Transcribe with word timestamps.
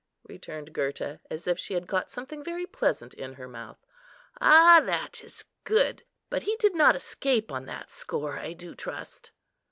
returned 0.23 0.73
Gurta, 0.73 1.19
as 1.29 1.45
if 1.45 1.59
she 1.59 1.75
had 1.75 1.85
got 1.85 2.09
something 2.09 2.43
very 2.43 2.65
pleasant 2.65 3.13
in 3.13 3.33
her 3.33 3.47
mouth; 3.47 3.85
"ah! 4.41 4.81
that 4.83 5.23
is 5.23 5.45
good! 5.63 6.05
but 6.31 6.41
he 6.41 6.55
did 6.55 6.73
not 6.73 6.95
escape 6.95 7.51
on 7.51 7.67
that 7.67 7.91
score, 7.91 8.39
I 8.39 8.53
do 8.53 8.73
trust." 8.73 9.29